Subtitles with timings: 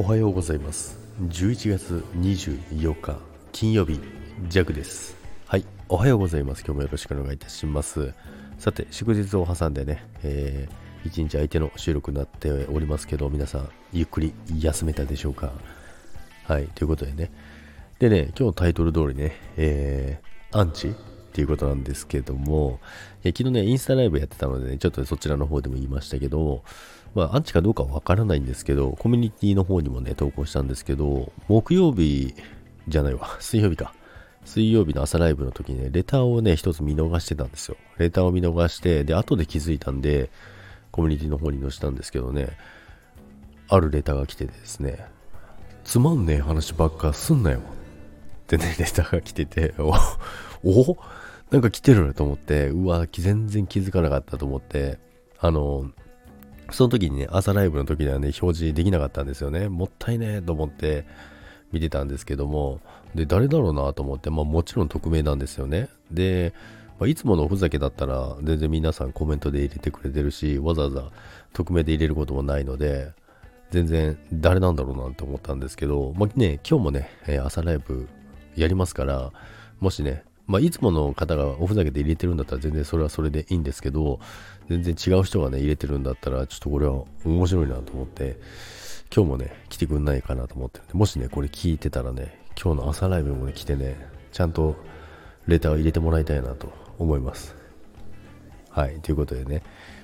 [0.00, 0.96] おはようございます。
[1.22, 3.18] 11月24日
[3.50, 3.98] 金曜日
[4.46, 5.16] ジャクです。
[5.44, 6.60] はいおはようございます。
[6.64, 8.14] 今日もよろしくお願いいたします。
[8.60, 15.50] さて祝日を挟んでね、えー、1日相手の収録になっておりますけど皆さんゆっくり休めたでしょうか？
[16.44, 17.32] はいということでね。
[17.98, 20.94] でね今日のタイトル通りね、えー、アンチ。
[21.38, 22.80] っていうことなんですけども、
[23.22, 26.64] 昨日ね、インスタライブやってたのでね、ちょっとそちらの方でも言いましたけど、
[27.14, 32.34] まあ、アンチかどうかはわからないんですけど、コミュニティの方にもね、投稿したんですけど、木曜日
[32.88, 33.94] じゃないわ、 水曜日か。
[34.44, 37.76] 水曜日の朝ライブの時にね、レターをね、一つ見逃してたんですよ。
[37.98, 40.30] レターを見逃して、で、後で気づいたんで、
[40.90, 42.48] コミュニティの方に載せたんですけどね、
[43.68, 45.06] あるレターが来てですね、
[45.84, 47.60] つまんねえ話ばっかすんなよ。
[48.48, 49.92] ってね、レターが来てて、 お、
[50.64, 50.96] お？
[51.50, 54.98] なんか来てると思って、うわ、全然気づかなかったと思って、
[55.38, 55.90] あの、
[56.70, 59.68] その時にね、朝ライブの時にはね、表示できなかったんですよね。
[59.68, 61.06] もったいねえと思って
[61.72, 62.80] 見てたんですけども、
[63.14, 65.88] で、誰だろうなと思って、まあもちろん匿名なんですよね。
[66.10, 66.52] で、
[66.98, 71.10] まあ、いつものおふざけだったら、全然皆さんコメントで入れてくれてるし、わざわざ
[71.52, 73.12] 匿名で入れることもないので、
[73.70, 77.08] 全然誰なんだろうなって思ったんですけど、まあね、今日もね、
[77.44, 78.08] 朝ライブ
[78.60, 79.32] やりますから、
[79.80, 84.18] もしね、まあ、いつもの方がおふざけで入れてるんだったら全然それはそれでいいんですけど、
[84.68, 88.38] 全然違う人がね、入れてるんだったら、ちょっとこれは面白いなと思って、
[89.14, 93.96] 今日もね、来てくんないかなと思ってるんで、もしね、これ聞いてたらね、今日の朝ライブもね、来てね、
[94.32, 94.76] ちゃんと
[95.46, 97.54] レターを入れてもらいたいなと思います。
[98.70, 99.62] はい、ということでね、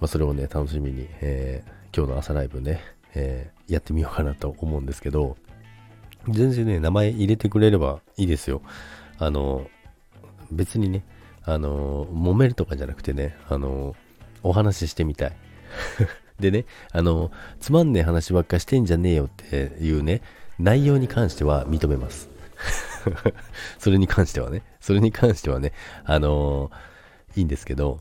[0.00, 2.80] まあ、それをね、楽しみに、えー、今日の朝ライブね、
[3.14, 5.36] えー、やってみようかなと思うんですけど、
[6.28, 8.62] 全然ね、名前入れてくれればいいですよ。
[9.18, 9.68] あの、
[10.50, 11.04] 別にね、
[11.44, 13.94] あの揉めるとかじゃなくてね、あの
[14.42, 15.36] お話ししてみたい。
[16.40, 20.22] でね、あのつまんねえ話ばっかしてんじゃねえよっていうね、
[20.58, 22.28] 内容に関しては認めます。
[23.78, 25.72] それに関してはね、それに関してはね、
[26.04, 26.70] あの
[27.36, 28.00] いいんですけど、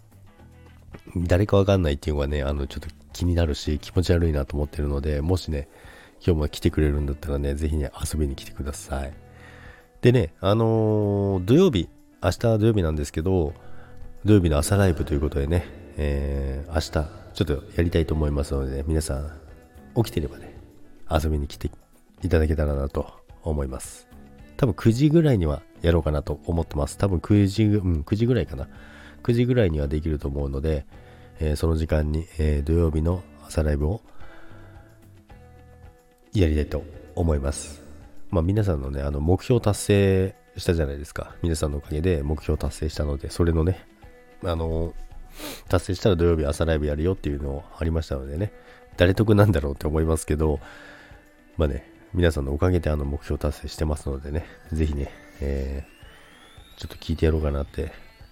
[1.16, 5.68] 誰かわかんないっていうのはね、あの、ちょっと気になるし、気持ち悪いなと思ってるので、もしね、
[6.26, 9.14] 今日も来てくれるんだったらね、ぜひね、遊びに来てください。
[10.02, 11.88] でね、あのー、土曜日、
[12.24, 13.54] 明日土曜日なんですけど、
[14.24, 15.66] 土曜日の朝ライブということでね、
[15.98, 19.32] えー、明日ちょっとやりたいと思いますので、ね、皆さん
[19.96, 20.58] 起きてればね、
[21.12, 21.70] 遊びに来て
[22.24, 23.06] いただけたらなと
[23.44, 24.08] 思います。
[24.58, 26.98] 多分9時ぐらいにはやろうかなと思ってます。
[26.98, 28.68] 多分9時、うん、9時ぐらいかな。
[29.22, 30.88] 9時ぐらいにはできると思うので、
[31.40, 34.02] えー、その時間に、えー、土曜日の朝ライブを
[36.42, 36.84] やりたいと
[37.16, 37.82] 思います。
[38.30, 41.36] まあ皆さんのね、あの目標達成したじゃないですか。
[41.42, 43.86] 皆さんのおかげで目標達成したので、それのね、
[44.44, 44.94] あの、
[45.68, 48.54] 達成したら土曜日朝ライブやるよっていうのありましたのでね、
[48.98, 50.60] 誰得なんだろうって思いますけど、
[51.58, 57.92] まあね、皆さんのおかげであの目標達成してますのでね、ぜひね、えー、ちょっと聞いてやろうかなって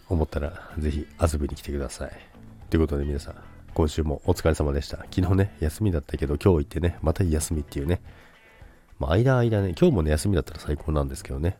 [0.09, 2.11] 思ったら、ぜひ遊びに来てください。
[2.69, 3.35] ということで皆さん、
[3.73, 4.97] 今週もお疲れ様でした。
[5.11, 8.01] 昨日ね、休みだったけど、今日行ってね、また休みっていうね、
[8.99, 11.57] まあ、間間ね、今日もね、休みだったら最高なんですけどね、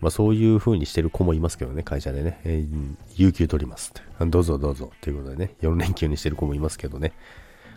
[0.00, 7.12] まあ、そういう風にしてる子もいますけどね、会社でね、えー、有給取りますどうぞどうぞということでね、4連休にしてる子もいますけどね。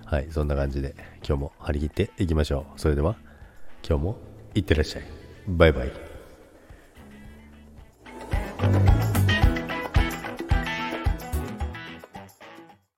[0.06, 0.94] はい、そんな感じで
[1.26, 2.80] 今日も張り切っていきましょう。
[2.80, 3.16] それでは、
[3.88, 4.18] 今日も
[4.54, 5.04] いってらっしゃい。
[5.48, 6.11] バイバイ。